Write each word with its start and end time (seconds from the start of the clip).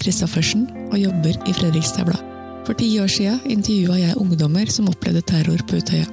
Christoffersen 0.00 0.66
og 0.90 0.98
jobber 0.98 1.36
i 1.48 1.52
Fredrikstad 1.52 2.06
Blad. 2.08 2.22
For 2.66 2.76
ti 2.76 2.88
år 3.00 3.08
siden 3.10 3.40
intervjua 3.50 3.96
jeg 3.98 4.16
ungdommer 4.20 4.68
som 4.70 4.88
opplevde 4.90 5.22
terror 5.22 5.60
på 5.66 5.80
Utøya. 5.80 6.06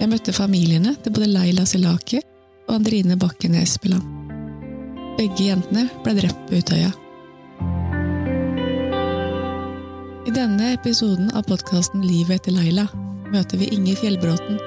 Jeg 0.00 0.10
møtte 0.10 0.32
familiene 0.32 0.94
til 1.02 1.14
både 1.14 1.28
Leila 1.30 1.64
Selaki 1.66 2.20
og 2.68 2.74
Andrine 2.74 3.16
Bakken 3.20 3.54
Espeland. 3.54 4.02
Begge 5.18 5.48
jentene 5.50 5.86
ble 6.02 6.14
drept 6.18 6.46
på 6.48 6.58
Utøya. 6.58 6.90
I 10.24 10.32
denne 10.34 10.72
episoden 10.74 11.30
av 11.36 11.44
podkasten 11.46 12.02
Livet 12.02 12.40
etter 12.40 12.56
Leila 12.56 12.88
møter 13.30 13.60
vi 13.60 13.70
Inger 13.76 14.00
Fjellbråten. 14.00 14.58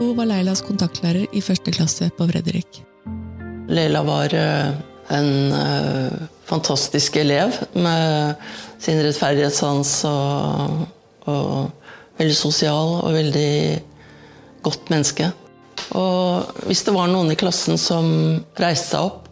Hun 0.00 0.16
var 0.18 0.30
Leilas 0.30 0.64
kontaktlærer 0.64 1.28
i 1.30 1.42
første 1.44 1.70
klasse 1.76 2.10
på 2.16 2.26
Fredrik. 2.30 2.82
Leila 3.70 4.02
var 4.02 4.34
eh, 4.34 4.72
en 5.14 5.30
uh, 5.52 6.24
fantastisk 6.48 7.16
elev 7.16 7.56
med 7.72 8.34
sin 8.82 9.00
rettferdighetssans 9.02 9.94
og, 10.08 10.84
og 11.30 12.20
veldig 12.20 12.36
sosial 12.36 12.98
og 13.00 13.16
veldig 13.16 13.54
godt 14.64 14.92
menneske. 14.92 15.30
Og 15.98 16.64
hvis 16.68 16.84
det 16.86 16.94
var 16.94 17.10
noen 17.10 17.32
i 17.32 17.38
klassen 17.38 17.80
som 17.80 18.06
reiste 18.60 18.94
seg 18.94 19.08
opp 19.10 19.28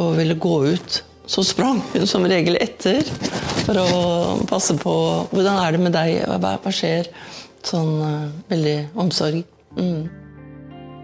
og 0.00 0.14
ville 0.18 0.38
gå 0.40 0.56
ut, 0.72 1.02
så 1.26 1.44
sprang 1.46 1.80
hun 1.92 2.06
som 2.08 2.26
regel 2.28 2.58
etter 2.60 3.06
for 3.62 3.78
å 3.78 3.90
passe 4.48 4.74
på 4.80 4.94
hvordan 5.30 5.60
er 5.62 5.74
det 5.74 5.82
med 5.82 5.94
deg, 5.94 6.24
hva, 6.42 6.58
skjer? 6.74 7.08
Sånn 7.62 7.92
uh, 8.02 8.30
veldig 8.50 8.76
omsorg. 8.98 9.44
Mm. 9.78 10.08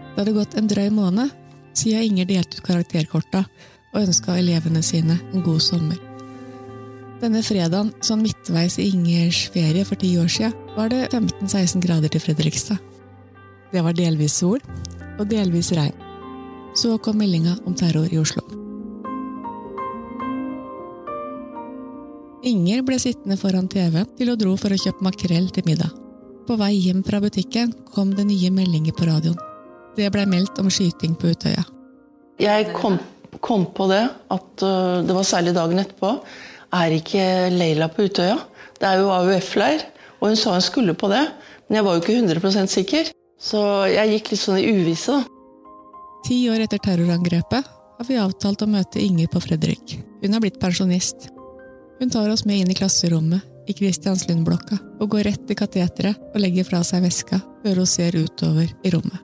Det 0.09 0.17
hadde 0.17 0.35
gått 0.35 0.57
en 0.59 0.67
drøy 0.67 0.89
måned 0.91 1.31
siden 1.77 2.03
Inger 2.09 2.27
delte 2.27 2.59
ut 2.59 2.65
karakterkorta 2.65 3.45
og 3.93 4.03
ønska 4.03 4.37
elevene 4.39 4.83
sine 4.85 5.17
en 5.33 5.43
god 5.45 5.61
sommer. 5.63 5.97
Denne 7.19 7.41
fredagen, 7.43 7.91
sånn 8.05 8.21
midtveis 8.23 8.77
i 8.79 8.87
Ingers 8.93 9.41
ferie 9.51 9.83
for 9.87 9.99
ti 9.99 10.13
år 10.21 10.29
siden, 10.31 10.55
var 10.77 10.91
det 10.93 11.09
15-16 11.11 11.83
grader 11.83 12.13
til 12.13 12.23
Fredrikstad. 12.23 12.79
Det 13.73 13.83
var 13.83 13.97
delvis 13.97 14.37
sol 14.39 14.61
og 15.19 15.27
delvis 15.29 15.73
regn. 15.75 16.07
Så 16.77 16.95
kom 17.03 17.19
meldinga 17.19 17.57
om 17.67 17.75
terror 17.75 18.07
i 18.07 18.21
Oslo. 18.21 18.45
Inger 22.47 22.85
ble 22.87 22.95
sittende 23.03 23.35
foran 23.35 23.67
TV 23.67 24.05
til 24.15 24.31
hun 24.31 24.39
dro 24.39 24.53
for 24.57 24.71
å 24.71 24.79
kjøpe 24.79 25.03
makrell 25.03 25.49
til 25.51 25.65
middag. 25.67 25.91
På 26.47 26.55
vei 26.57 26.71
hjem 26.77 27.03
fra 27.05 27.19
butikken 27.21 27.73
kom 27.93 28.13
det 28.15 28.29
nye 28.29 28.49
meldinger 28.53 28.95
på 28.95 29.09
radioen. 29.09 29.37
Det 29.97 30.07
blei 30.13 30.23
meldt 30.29 30.61
om 30.61 30.69
skyting 30.71 31.17
på 31.19 31.33
Utøya. 31.33 31.65
Jeg 32.39 32.69
kom, 32.71 32.95
kom 33.37 33.67
på 33.75 33.87
det, 33.91 34.03
at 34.33 34.65
uh, 34.65 34.99
det 35.05 35.15
var 35.15 35.27
særlig 35.27 35.53
dagen 35.57 35.81
etterpå. 35.81 36.13
Er 36.79 36.95
ikke 36.97 37.23
Leila 37.53 37.89
på 37.93 38.07
Utøya? 38.09 38.37
Det 38.79 38.87
er 38.89 39.01
jo 39.01 39.13
AUF-leir. 39.13 39.85
Og 40.19 40.31
hun 40.31 40.39
sa 40.39 40.53
hun 40.55 40.63
skulle 40.65 40.97
på 40.97 41.09
det, 41.11 41.23
men 41.67 41.79
jeg 41.79 41.85
var 41.87 41.95
jo 41.95 42.03
ikke 42.03 42.17
100% 42.19 42.73
sikker. 42.73 43.11
Så 43.39 43.59
jeg 43.87 44.15
gikk 44.15 44.33
litt 44.33 44.41
sånn 44.41 44.59
i 44.59 44.67
uvisse, 44.67 45.15
da. 45.15 45.35
Ti 46.27 46.37
år 46.51 46.65
etter 46.65 46.81
terrorangrepet 46.83 47.67
har 47.99 48.07
vi 48.07 48.17
avtalt 48.19 48.65
å 48.65 48.67
møte 48.67 48.99
Inger 48.99 49.29
på 49.31 49.39
Fredrik. 49.43 49.95
Hun 50.19 50.35
har 50.35 50.43
blitt 50.43 50.59
pensjonist. 50.59 51.29
Hun 51.99 52.11
tar 52.11 52.27
oss 52.31 52.43
med 52.47 52.59
inn 52.59 52.71
i 52.73 52.75
klasserommet 52.75 53.71
i 53.71 53.75
Kristianslundblokka 53.77 54.77
og 54.99 55.11
går 55.13 55.27
rett 55.29 55.47
til 55.47 55.57
kateteret 55.59 56.19
og 56.33 56.39
legger 56.43 56.67
fra 56.67 56.81
seg 56.83 57.05
veska 57.05 57.39
før 57.63 57.81
hun 57.81 57.89
ser 57.89 58.17
utover 58.19 58.67
i 58.67 58.93
rommet. 58.93 59.19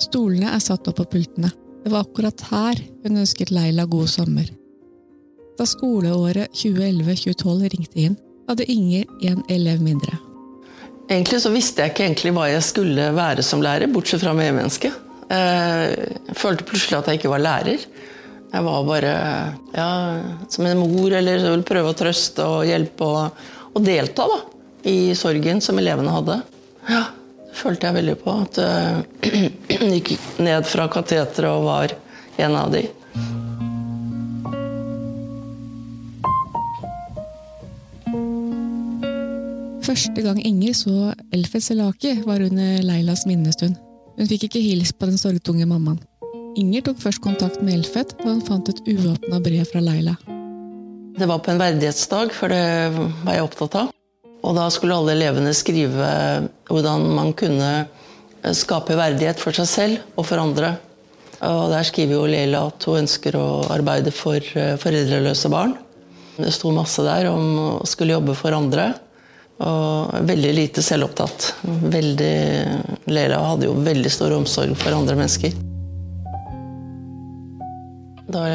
Stolene 0.00 0.54
er 0.56 0.64
satt 0.64 0.88
opp 0.88 0.98
på 1.00 1.08
pultene. 1.12 1.52
Det 1.82 1.90
var 1.90 2.04
akkurat 2.06 2.44
her 2.50 2.82
hun 3.02 3.22
ønsket 3.24 3.50
Leila 3.50 3.84
god 3.90 4.10
sommer. 4.10 4.50
Da 5.58 5.66
skoleåret 5.66 6.54
2011-2012 6.54 7.72
ringte 7.72 8.04
inn, 8.04 8.14
hadde 8.48 8.66
Inger 8.70 9.08
en 9.28 9.42
elev 9.50 9.82
mindre. 9.82 10.14
Egentlig 11.10 11.40
så 11.42 11.50
visste 11.52 11.82
jeg 11.82 11.92
ikke 11.92 12.04
egentlig 12.06 12.32
hva 12.36 12.46
jeg 12.52 12.62
skulle 12.64 13.08
være 13.16 13.42
som 13.44 13.62
lærer, 13.64 13.90
bortsett 13.92 14.22
fra 14.22 14.34
medmenneske. 14.36 14.92
Jeg 15.32 16.36
følte 16.38 16.66
plutselig 16.68 17.00
at 17.00 17.10
jeg 17.10 17.20
ikke 17.20 17.32
var 17.32 17.42
lærer. 17.42 17.84
Jeg 18.52 18.66
var 18.68 18.86
bare 18.86 19.12
ja, 19.74 19.88
som 20.52 20.68
en 20.68 20.82
mor, 20.84 21.12
eller 21.18 21.42
ville 21.48 21.66
prøve 21.66 21.92
å 21.92 21.96
trøste 21.98 22.46
og 22.46 22.66
hjelpe 22.68 23.08
og, 23.08 23.42
og 23.72 23.84
delta 23.84 24.28
da, 24.28 24.38
i 24.88 25.14
sorgen 25.18 25.62
som 25.64 25.80
elevene 25.82 26.14
hadde. 26.14 26.38
Ja, 26.90 27.04
følte 27.56 27.88
jeg 27.88 27.98
veldig 28.00 28.16
på. 28.22 28.34
At 28.46 28.58
jeg 28.62 29.78
uh, 29.78 29.94
gikk 29.96 30.14
ned 30.42 30.66
fra 30.68 30.88
kateteret 30.92 31.48
og 31.50 31.68
var 31.68 31.94
en 32.42 32.58
av 32.58 32.72
de. 32.74 32.86
Første 39.82 40.22
gang 40.24 40.38
Inger 40.40 40.72
så 40.78 41.12
Elfet 41.34 41.66
Selaki, 41.66 42.14
var 42.24 42.40
under 42.40 42.80
Leilas 42.86 43.26
minnestund. 43.28 43.76
Hun 44.16 44.28
fikk 44.30 44.46
ikke 44.48 44.62
hilst 44.62 44.96
på 44.98 45.08
den 45.10 45.20
sorgtunge 45.20 45.66
mammaen. 45.68 46.00
Inger 46.56 46.84
tok 46.86 47.00
først 47.00 47.22
kontakt 47.24 47.62
med 47.64 47.80
Elfet 47.80 48.14
da 48.20 48.28
hun 48.28 48.44
fant 48.44 48.68
et 48.72 48.80
uåpna 48.88 49.40
brev 49.44 49.64
fra 49.68 49.82
Leila. 49.84 50.16
Det 51.18 51.28
var 51.28 51.42
på 51.44 51.52
en 51.52 51.60
verdighetsdag, 51.60 52.32
for 52.32 52.52
det 52.52 52.62
var 52.96 53.36
jeg 53.36 53.44
opptatt 53.44 53.76
av. 53.82 53.90
Og 54.42 54.56
da 54.58 54.66
skulle 54.74 54.96
alle 54.98 55.14
elevene 55.14 55.52
skrive 55.54 56.08
hvordan 56.68 57.04
man 57.14 57.30
kunne 57.38 57.72
skape 58.58 58.96
verdighet 58.98 59.38
for 59.38 59.54
seg 59.54 59.68
selv 59.70 60.18
og 60.18 60.26
for 60.26 60.42
andre. 60.42 60.74
Og 61.46 61.70
der 61.70 61.86
skriver 61.86 62.16
jo 62.16 62.26
Leila 62.30 62.66
at 62.70 62.84
hun 62.86 63.04
ønsker 63.04 63.38
å 63.38 63.46
arbeide 63.70 64.12
for 64.14 64.42
foreldreløse 64.82 65.50
barn. 65.52 65.76
Det 66.36 66.52
sto 66.54 66.72
masse 66.74 67.02
der 67.06 67.28
om 67.30 67.48
å 67.60 67.70
skulle 67.86 68.16
jobbe 68.16 68.34
for 68.38 68.54
andre. 68.56 68.92
Og 69.62 70.14
veldig 70.26 70.52
lite 70.56 70.82
selvopptatt. 70.82 71.52
Veldig, 71.92 72.36
Leila 73.10 73.42
hadde 73.46 73.68
jo 73.68 73.76
veldig 73.78 74.10
stor 74.10 74.34
omsorg 74.34 74.74
for 74.80 74.96
andre 74.96 75.18
mennesker. 75.18 75.54
Da 78.32 78.46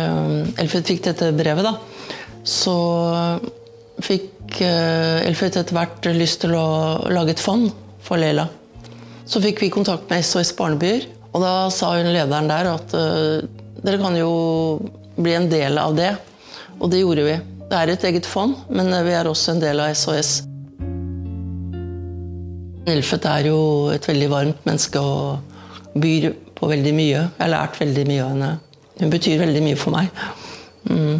Elfrid 0.57 0.87
fikk 0.89 1.05
dette 1.05 1.29
brevet, 1.37 1.67
da, 1.67 1.75
så 2.47 2.75
fikk 4.03 4.61
Elfrid 4.61 5.57
etter 5.59 5.75
hvert 5.75 6.07
lyst 6.15 6.41
til 6.43 6.53
å 6.55 6.67
lage 7.11 7.35
et 7.35 7.43
fond 7.43 7.67
for 8.05 8.21
Leila. 8.21 8.47
Så 9.27 9.41
fikk 9.43 9.61
vi 9.63 9.71
kontakt 9.73 10.07
med 10.09 10.23
SOS 10.23 10.53
Barnebyer, 10.57 11.07
og 11.33 11.43
da 11.43 11.53
sa 11.73 11.91
hun 11.97 12.09
lederen 12.13 12.47
der 12.49 12.69
at 12.71 12.95
dere 13.83 13.99
kan 14.01 14.15
jo 14.17 14.31
bli 15.17 15.35
en 15.35 15.49
del 15.51 15.77
av 15.81 15.97
det. 15.97 16.13
Og 16.79 16.91
det 16.93 17.01
gjorde 17.01 17.25
vi. 17.25 17.35
Det 17.67 17.75
er 17.75 17.91
et 17.91 18.05
eget 18.07 18.27
fond, 18.29 18.55
men 18.69 18.93
vi 19.05 19.15
er 19.17 19.27
også 19.27 19.55
en 19.55 19.63
del 19.63 19.81
av 19.83 19.91
SOS. 19.97 20.37
Elfet 22.87 23.25
er 23.27 23.49
jo 23.49 23.59
et 23.91 24.05
veldig 24.07 24.29
varmt 24.31 24.67
menneske 24.67 25.01
og 25.03 25.97
byr 25.99 26.29
på 26.55 26.69
veldig 26.71 26.93
mye. 26.95 27.23
Jeg 27.25 27.41
har 27.41 27.51
lært 27.51 27.79
veldig 27.81 28.05
mye 28.07 28.23
av 28.23 28.29
henne. 28.31 28.51
Hun 29.01 29.11
betyr 29.11 29.41
veldig 29.41 29.63
mye 29.65 29.79
for 29.79 29.97
meg. 29.97 30.21
Mm. 30.87 31.17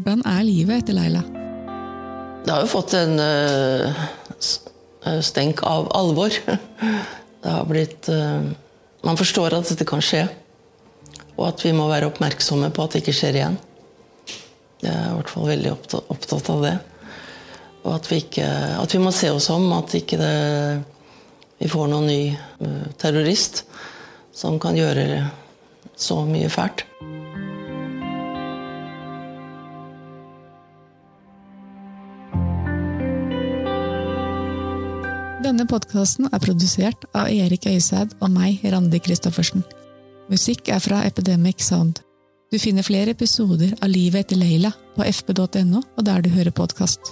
Hvordan 0.00 0.22
er 0.24 0.44
livet 0.48 0.80
etter 0.80 0.96
Leila? 0.96 1.20
Det 2.40 2.48
har 2.48 2.62
jo 2.64 2.70
fått 2.72 2.94
en 2.96 3.18
uh, 3.20 3.98
stenk 5.20 5.60
av 5.68 5.90
alvor. 5.92 6.32
Det 6.40 7.52
har 7.52 7.68
blitt 7.68 8.08
uh, 8.08 8.48
Man 9.04 9.20
forstår 9.20 9.58
at 9.58 9.68
dette 9.68 9.84
kan 9.84 10.00
skje. 10.00 10.22
Og 11.36 11.44
at 11.50 11.60
vi 11.66 11.74
må 11.76 11.84
være 11.90 12.08
oppmerksomme 12.08 12.72
på 12.72 12.86
at 12.86 12.96
det 12.96 13.02
ikke 13.04 13.16
skjer 13.18 13.40
igjen. 13.42 13.60
Jeg 14.80 14.88
er 14.88 15.10
i 15.10 15.14
hvert 15.18 15.34
fall 15.34 15.48
veldig 15.52 15.76
opptatt 15.76 16.50
av 16.56 16.64
det. 16.64 16.74
Og 17.84 17.92
at 17.98 18.08
vi, 18.08 18.22
ikke, 18.24 18.48
at 18.80 18.96
vi 18.96 19.04
må 19.04 19.12
se 19.12 19.28
oss 19.32 19.52
om, 19.52 19.68
at 19.76 20.00
ikke 20.00 20.20
det, 20.20 20.34
vi 21.60 21.68
får 21.68 21.92
noen 21.92 22.08
ny 22.08 22.20
terrorist 23.00 23.66
som 24.32 24.56
kan 24.60 24.80
gjøre 24.80 25.26
så 25.96 26.22
mye 26.28 26.48
fælt. 26.52 26.88
Denne 35.50 35.64
podkasten 35.66 36.28
er 36.30 36.38
produsert 36.38 37.08
av 37.10 37.26
Erik 37.26 37.64
Øysæd 37.66 38.12
og 38.22 38.28
meg, 38.30 38.60
Randi 38.70 39.00
Christoffersen. 39.02 39.64
Musikk 40.30 40.70
er 40.70 40.78
fra 40.78 41.00
Epidemic 41.08 41.64
Sound. 41.66 41.98
Du 42.54 42.58
finner 42.62 42.86
flere 42.86 43.16
episoder 43.16 43.74
av 43.82 43.90
Livet 43.90 44.28
etter 44.28 44.38
Leila 44.38 44.70
på 44.94 45.02
fb.no 45.10 45.82
og 45.82 46.06
der 46.06 46.22
du 46.22 46.30
hører 46.30 46.54
podkast. 46.54 47.10